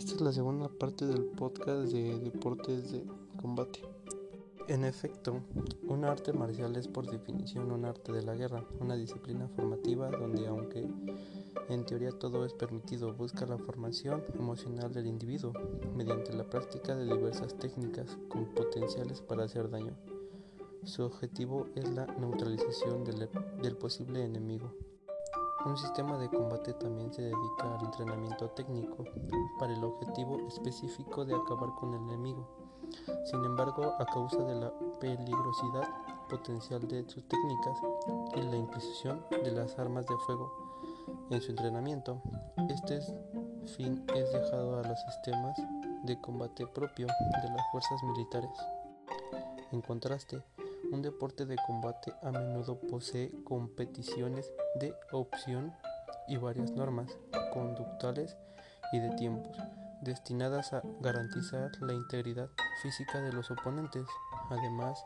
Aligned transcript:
Esta 0.00 0.14
es 0.14 0.20
la 0.22 0.32
segunda 0.32 0.70
parte 0.70 1.04
del 1.04 1.26
podcast 1.26 1.92
de 1.92 2.18
deportes 2.20 2.90
de 2.90 3.04
combate. 3.38 3.80
En 4.66 4.86
efecto, 4.86 5.42
un 5.88 6.06
arte 6.06 6.32
marcial 6.32 6.74
es 6.76 6.88
por 6.88 7.10
definición 7.10 7.70
un 7.70 7.84
arte 7.84 8.10
de 8.10 8.22
la 8.22 8.34
guerra, 8.34 8.64
una 8.80 8.96
disciplina 8.96 9.46
formativa 9.48 10.10
donde 10.10 10.46
aunque 10.46 10.88
en 11.68 11.84
teoría 11.84 12.12
todo 12.12 12.46
es 12.46 12.54
permitido, 12.54 13.12
busca 13.12 13.44
la 13.44 13.58
formación 13.58 14.24
emocional 14.38 14.90
del 14.90 15.06
individuo 15.06 15.52
mediante 15.94 16.32
la 16.32 16.48
práctica 16.48 16.96
de 16.96 17.04
diversas 17.04 17.58
técnicas 17.58 18.16
con 18.30 18.46
potenciales 18.54 19.20
para 19.20 19.44
hacer 19.44 19.68
daño. 19.68 19.92
Su 20.84 21.02
objetivo 21.02 21.66
es 21.74 21.86
la 21.90 22.06
neutralización 22.06 23.04
del, 23.04 23.28
del 23.60 23.76
posible 23.76 24.24
enemigo. 24.24 24.72
Un 25.66 25.76
sistema 25.76 26.16
de 26.16 26.28
combate 26.28 26.72
también 26.74 27.12
se 27.12 27.22
dedica 27.22 27.74
al 27.78 27.84
entrenamiento 27.84 28.48
técnico 28.50 29.04
para 29.58 29.74
el 29.74 29.84
objetivo 29.84 30.38
específico 30.48 31.24
de 31.24 31.34
acabar 31.34 31.74
con 31.78 31.92
el 31.92 32.00
enemigo. 32.00 32.48
Sin 33.24 33.44
embargo, 33.44 33.94
a 33.98 34.06
causa 34.06 34.42
de 34.44 34.54
la 34.54 34.72
peligrosidad 35.00 35.88
potencial 36.28 36.86
de 36.88 37.08
sus 37.08 37.28
técnicas 37.28 37.78
y 38.36 38.40
la 38.42 38.56
inclusión 38.56 39.24
de 39.30 39.50
las 39.52 39.78
armas 39.78 40.06
de 40.06 40.16
fuego 40.26 40.50
en 41.30 41.40
su 41.42 41.50
entrenamiento, 41.50 42.22
este 42.68 43.00
fin 43.76 44.04
es 44.14 44.32
dejado 44.32 44.78
a 44.78 44.88
los 44.88 45.00
sistemas 45.02 45.56
de 46.04 46.20
combate 46.20 46.66
propio 46.66 47.06
de 47.06 47.48
las 47.48 47.70
fuerzas 47.70 48.02
militares. 48.02 48.50
En 49.72 49.82
contraste, 49.82 50.42
un 50.90 51.02
deporte 51.02 51.46
de 51.46 51.56
combate 51.66 52.12
a 52.22 52.30
menudo 52.30 52.78
posee 52.80 53.30
competiciones 53.44 54.52
de 54.80 54.94
opción 55.12 55.72
y 56.26 56.36
varias 56.36 56.72
normas 56.72 57.16
conductuales 57.52 58.36
y 58.92 58.98
de 58.98 59.10
tiempos 59.10 59.56
destinadas 60.00 60.72
a 60.72 60.82
garantizar 61.00 61.70
la 61.80 61.92
integridad 61.92 62.48
física 62.82 63.20
de 63.20 63.32
los 63.32 63.50
oponentes. 63.50 64.06
Además, 64.48 65.04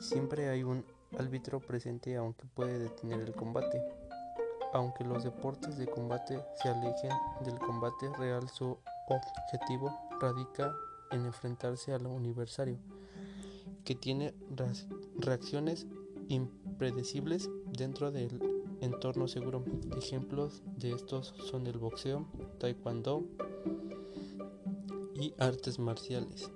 siempre 0.00 0.48
hay 0.48 0.62
un 0.62 0.84
árbitro 1.18 1.60
presente 1.60 2.16
aunque 2.16 2.44
puede 2.46 2.78
detener 2.78 3.20
el 3.20 3.34
combate. 3.34 3.82
Aunque 4.74 5.04
los 5.04 5.24
deportes 5.24 5.78
de 5.78 5.86
combate 5.86 6.44
se 6.56 6.68
alejen 6.68 7.12
del 7.44 7.58
combate 7.58 8.10
real, 8.18 8.48
su 8.48 8.76
objetivo 9.08 9.96
radica 10.20 10.74
en 11.10 11.24
enfrentarse 11.24 11.94
al 11.94 12.06
universario 12.06 12.78
que 13.88 13.94
tiene 13.94 14.34
reacciones 15.16 15.86
impredecibles 16.28 17.48
dentro 17.72 18.12
del 18.12 18.38
entorno 18.82 19.28
seguro. 19.28 19.64
Ejemplos 19.96 20.62
de 20.76 20.92
estos 20.92 21.32
son 21.50 21.66
el 21.66 21.78
boxeo, 21.78 22.26
taekwondo 22.58 23.24
y 25.14 25.32
artes 25.38 25.78
marciales. 25.78 26.50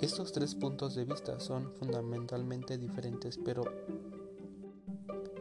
Estos 0.00 0.32
tres 0.32 0.56
puntos 0.56 0.96
de 0.96 1.04
vista 1.04 1.38
son 1.38 1.72
fundamentalmente 1.74 2.76
diferentes, 2.76 3.38
pero 3.38 3.62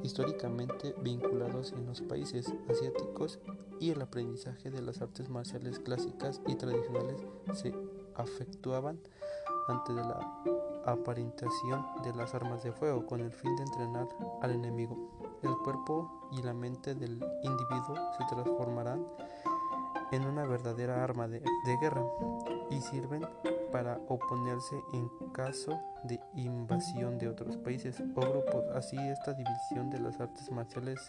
históricamente 0.04 0.94
vinculados 1.02 1.72
en 1.72 1.88
los 1.88 2.02
países 2.02 2.46
asiáticos 2.68 3.40
y 3.80 3.90
el 3.90 4.04
aprendizaje 4.04 4.70
de 4.70 4.84
las 4.84 5.02
artes 5.02 5.30
marciales 5.30 5.80
clásicas 5.80 6.42
y 6.46 6.54
tradicionales 6.54 7.26
se 7.56 7.74
afectuaban 8.14 9.00
ante 9.70 9.94
la 9.94 10.20
aparentación 10.86 11.86
de 12.04 12.14
las 12.14 12.34
armas 12.34 12.64
de 12.64 12.72
fuego 12.72 13.06
con 13.06 13.22
el 13.22 13.32
fin 13.32 13.56
de 13.56 13.64
entrenar 13.64 14.08
al 14.42 14.52
enemigo. 14.52 14.98
El 15.44 15.56
cuerpo 15.64 16.28
y 16.32 16.42
la 16.42 16.54
mente 16.54 16.96
del 16.96 17.24
individuo 17.44 17.96
se 18.18 18.26
transformarán 18.30 19.06
en 20.12 20.26
una 20.26 20.46
verdadera 20.46 21.04
arma 21.04 21.28
de, 21.28 21.40
de, 21.40 21.78
guerra 21.80 22.04
y 22.72 22.82
sirven 22.82 23.26
para 23.72 24.00
oponerse 24.08 24.82
en 24.94 25.08
caso 25.32 25.80
de 26.04 26.20
invasión 26.36 27.20
de 27.20 27.30
otros 27.30 27.58
países 27.58 28.02
o 28.16 28.22
grupos. 28.22 28.66
Así 28.76 28.98
esta 28.98 29.34
división 29.34 29.90
de 29.90 30.00
las 30.00 30.20
artes 30.20 30.52
marciales 30.52 31.00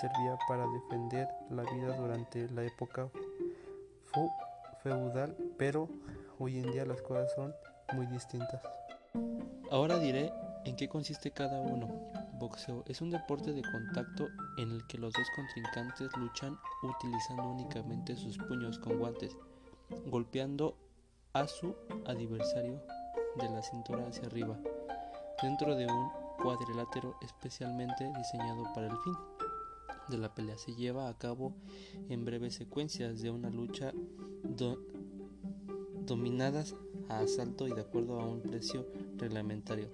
servía 0.00 0.38
para 0.48 0.66
defender 0.68 1.28
la 1.50 1.62
vida 1.62 1.96
durante 1.96 2.48
la 2.50 2.64
época 2.64 3.08
feudal, 4.82 5.36
pero 5.56 5.88
hoy 6.38 6.58
en 6.58 6.70
día 6.72 6.84
las 6.84 7.00
cosas 7.02 7.32
son 7.34 7.54
muy 7.94 8.06
distintas. 8.06 8.62
Ahora 9.70 9.98
diré 9.98 10.32
en 10.64 10.76
qué 10.76 10.88
consiste 10.88 11.30
cada 11.30 11.60
uno. 11.60 11.88
Boxeo 12.38 12.84
es 12.86 13.00
un 13.00 13.10
deporte 13.10 13.52
de 13.52 13.62
contacto 13.62 14.28
en 14.58 14.70
el 14.72 14.86
que 14.86 14.98
los 14.98 15.12
dos 15.12 15.26
contrincantes 15.34 16.16
luchan 16.16 16.58
utilizando 16.82 17.44
únicamente 17.50 18.16
sus 18.16 18.36
puños 18.38 18.78
con 18.78 18.98
guantes, 18.98 19.36
golpeando 20.06 20.76
a 21.32 21.46
su 21.46 21.74
adversario 22.06 22.82
de 23.36 23.48
la 23.48 23.62
cintura 23.62 24.06
hacia 24.06 24.26
arriba, 24.26 24.58
dentro 25.42 25.74
de 25.74 25.86
un 25.86 26.10
cuadrilátero 26.42 27.16
especialmente 27.22 28.10
diseñado 28.16 28.64
para 28.74 28.88
el 28.88 28.96
fin 28.98 29.14
de 30.08 30.18
la 30.18 30.34
pelea. 30.34 30.58
Se 30.58 30.74
lleva 30.74 31.08
a 31.08 31.16
cabo 31.16 31.54
en 32.08 32.24
breves 32.24 32.54
secuencias 32.54 33.22
de 33.22 33.30
una 33.30 33.50
lucha 33.50 33.92
dominadas 36.04 36.74
a 37.12 37.20
asalto 37.20 37.68
y 37.68 37.72
de 37.72 37.82
acuerdo 37.82 38.20
a 38.20 38.26
un 38.26 38.40
precio 38.40 38.86
reglamentario, 39.16 39.88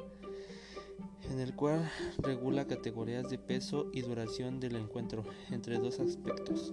en 1.30 1.40
el 1.40 1.54
cual 1.54 1.90
regula 2.18 2.66
categorías 2.66 3.28
de 3.28 3.38
peso 3.38 3.86
y 3.92 4.02
duración 4.02 4.60
del 4.60 4.76
encuentro, 4.76 5.24
entre 5.50 5.78
dos 5.78 6.00
aspectos. 6.00 6.72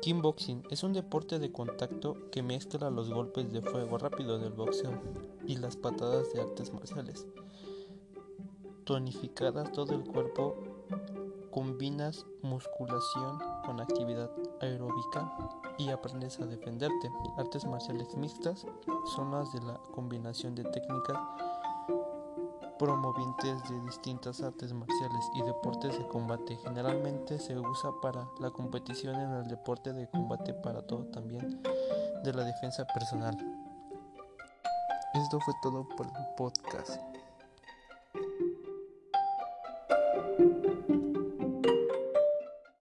Kickboxing 0.00 0.62
es 0.70 0.82
un 0.84 0.92
deporte 0.92 1.38
de 1.38 1.50
contacto 1.50 2.30
que 2.30 2.42
mezcla 2.42 2.88
los 2.88 3.12
golpes 3.12 3.52
de 3.52 3.62
fuego 3.62 3.98
rápido 3.98 4.38
del 4.38 4.52
boxeo 4.52 4.92
y 5.46 5.56
las 5.56 5.76
patadas 5.76 6.32
de 6.32 6.40
artes 6.40 6.72
marciales. 6.72 7.26
Tonificadas 8.84 9.72
todo 9.72 9.94
el 9.94 10.04
cuerpo, 10.04 10.56
combinas 11.50 12.24
musculación 12.42 13.38
con 13.66 13.80
actividad 13.80 14.30
y 15.88 15.92
aprendes 15.92 16.38
a 16.40 16.46
defenderte. 16.46 17.10
Artes 17.36 17.64
marciales 17.64 18.14
mixtas 18.16 18.66
son 19.16 19.32
las 19.32 19.52
de 19.52 19.60
la 19.62 19.80
combinación 19.94 20.54
de 20.54 20.64
técnicas 20.64 21.18
promovientes 22.78 23.68
de 23.68 23.80
distintas 23.80 24.40
artes 24.40 24.72
marciales 24.72 25.30
y 25.34 25.42
deportes 25.42 25.98
de 25.98 26.06
combate. 26.06 26.56
Generalmente 26.56 27.38
se 27.38 27.58
usa 27.58 27.90
para 28.00 28.28
la 28.38 28.50
competición 28.50 29.16
en 29.16 29.32
el 29.32 29.48
deporte 29.48 29.92
de 29.92 30.08
combate 30.08 30.54
para 30.54 30.82
todo 30.82 31.04
también 31.06 31.60
de 32.22 32.32
la 32.32 32.44
defensa 32.44 32.86
personal. 32.86 33.36
Esto 35.14 35.40
fue 35.40 35.54
todo 35.62 35.88
por 35.96 36.06
el 36.06 36.12
podcast. 36.36 37.07